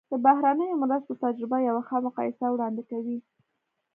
د 0.11 0.13
بهرنیو 0.25 0.79
مرستو 0.83 1.19
تجربه 1.23 1.57
یوه 1.69 1.81
ښه 1.87 1.97
مقایسه 2.07 2.45
وړاندې 2.49 2.83
کوي. 2.89 3.17